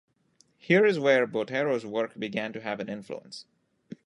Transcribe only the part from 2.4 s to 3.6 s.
to have an influence.